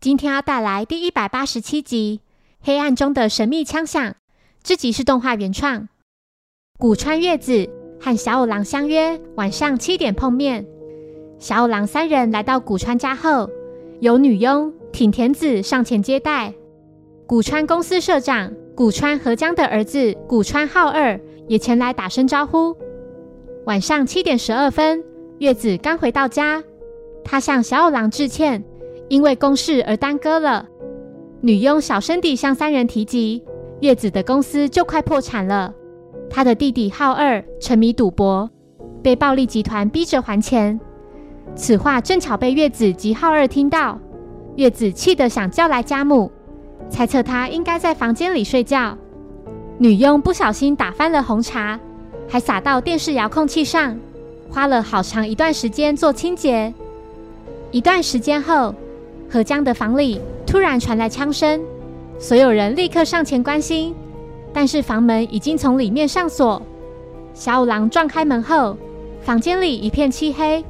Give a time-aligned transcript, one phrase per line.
[0.00, 2.22] 今天要带来第一百八十七集
[2.66, 4.02] 《黑暗中的神秘枪响》。
[4.62, 5.90] 这集是动画原创。
[6.78, 7.68] 古川月子
[8.00, 10.64] 和小五郎相约晚上七点碰面。
[11.38, 13.50] 小五郎三人来到古川家后，
[14.00, 16.54] 有女佣挺田子上前接待。
[17.26, 22.74] 古川公司社长古川和江的儿子古川浩二也前来打声招呼。
[23.66, 25.04] 晚上七点十二分，
[25.40, 26.64] 月子刚回到家，
[27.22, 28.64] 他向小五郎致歉。
[29.10, 30.64] 因为公事而耽搁了，
[31.40, 33.42] 女佣小声地向三人提及，
[33.80, 35.74] 月子的公司就快破产了。
[36.30, 38.48] 他的弟弟浩二沉迷赌博，
[39.02, 40.78] 被暴力集团逼着还钱。
[41.56, 43.98] 此话正巧被月子及浩二听到，
[44.54, 46.30] 月子气得想叫来家母，
[46.88, 48.96] 猜测他应该在房间里睡觉。
[49.78, 51.80] 女佣不小心打翻了红茶，
[52.28, 53.98] 还洒到电视遥控器上，
[54.48, 56.72] 花了好长一段时间做清洁。
[57.72, 58.72] 一段时间后。
[59.32, 61.60] 何江的房里突然传来枪声，
[62.18, 63.94] 所有人立刻上前关心，
[64.52, 66.60] 但是房门已经从里面上锁。
[67.32, 68.76] 小五郎撞开门后，
[69.22, 70.64] 房间里一片漆黑。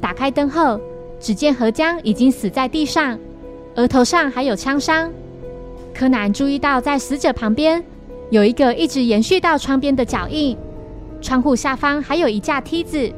[0.00, 0.80] 打开灯后，
[1.20, 3.18] 只见何江已经死在地上，
[3.74, 5.12] 额头上还有枪伤。
[5.92, 7.84] 柯南注意到，在死者旁边
[8.30, 10.56] 有一个一直延续到窗边的脚印，
[11.20, 13.12] 窗户下方还有一架梯子。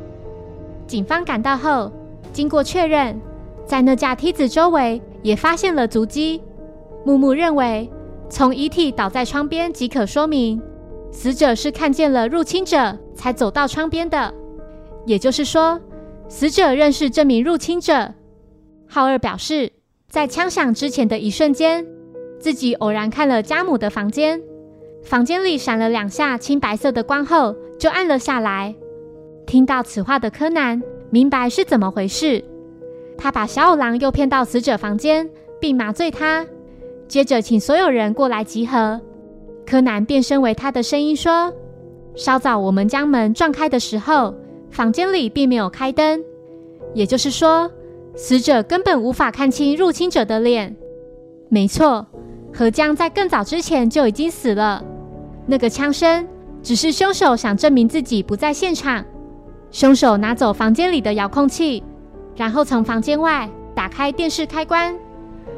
[0.88, 1.92] 警方赶到后，
[2.32, 3.16] 经过确认。
[3.66, 6.42] 在那架梯子周围也发现了足迹。
[7.04, 7.90] 木木认为，
[8.28, 10.60] 从遗体倒在窗边即可说明，
[11.10, 14.32] 死者是看见了入侵者才走到窗边的。
[15.06, 15.80] 也就是说，
[16.28, 18.14] 死者认识这名入侵者。
[18.86, 19.70] 浩二表示，
[20.08, 21.86] 在枪响之前的一瞬间，
[22.38, 24.40] 自己偶然看了家母的房间，
[25.02, 28.74] 房间里闪了两下青白色的光后，就暗了下来。
[29.46, 32.42] 听到此话的柯南明白是怎么回事。
[33.16, 35.28] 他把小五郎诱骗到死者房间，
[35.60, 36.44] 并麻醉他，
[37.08, 39.00] 接着请所有人过来集合。
[39.66, 41.52] 柯南变身为他的声音说
[42.14, 44.34] ：“稍早我们将门撞开的时候，
[44.70, 46.22] 房间里并没有开灯，
[46.92, 47.70] 也就是说，
[48.14, 50.76] 死者根本无法看清入侵者的脸。
[51.48, 52.06] 没错，
[52.52, 54.84] 何江在更早之前就已经死了。
[55.46, 56.26] 那个枪声
[56.62, 59.04] 只是凶手想证明自己不在现场。
[59.70, 61.82] 凶手拿走房间里的遥控器。”
[62.36, 64.94] 然后从房间外打开电视开关，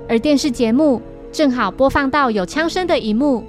[0.08, 1.00] 而电视节目
[1.32, 3.44] 正好播放到有枪声的一幕。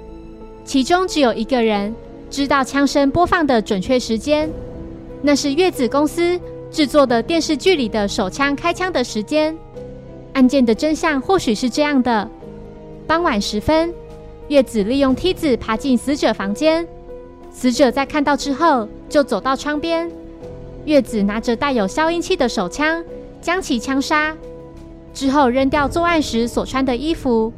[0.64, 1.94] 其中只有一个人
[2.30, 4.50] 知道枪声播放的准确时间，
[5.22, 6.38] 那是月子公司
[6.70, 9.56] 制作的电视剧里的手枪开枪的时间。
[10.34, 12.30] 案件的真相或许是这样的：
[13.06, 13.92] 傍晚时分，
[14.48, 16.86] 月子利用梯子爬进死者房间，
[17.50, 20.10] 死者在看到之后就走到窗边，
[20.84, 23.02] 月子拿着带有消音器的手枪。
[23.40, 24.36] 将其枪杀
[25.12, 27.52] 之后，扔掉作案时所穿的衣服，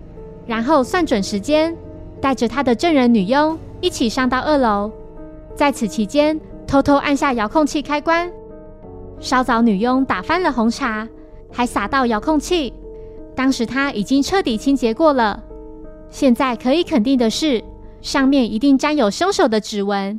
[0.46, 1.76] 然后算准时间，
[2.20, 4.90] 带着他的证人女佣一起上到二楼。
[5.54, 8.30] 在此期间，偷偷按下遥控器开关。
[9.19, 11.06] 稍早，女佣打翻了红茶，
[11.52, 12.72] 还洒到遥控器。
[13.34, 15.42] 当时他已经彻底清洁过了。
[16.08, 17.62] 现在可以肯定的是，
[18.00, 20.19] 上面一定沾有凶手的指纹，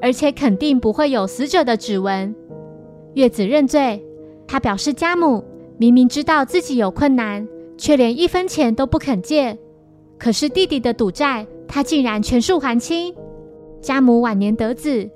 [0.00, 2.34] 而且肯定不会有死者的指纹。
[3.14, 4.02] 月子认罪。
[4.50, 5.44] 他表示，家母
[5.78, 7.46] 明明知道自己有困难，
[7.78, 9.56] 却连一分钱都不肯借。
[10.18, 13.14] 可是弟弟的赌债，他竟然全数还清。
[13.80, 15.08] 家母晚年得子，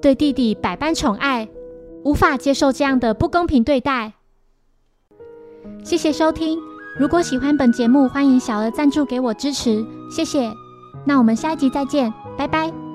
[0.00, 1.46] 对弟弟百般宠爱，
[2.02, 4.14] 无法接受这样的不公平对待。
[5.84, 6.58] 谢谢收听，
[6.98, 10.50] 如果喜欢本节目，欢迎小额赞助给我支持，谢谢。
[11.04, 12.87] 那我们下一集再见，拜拜。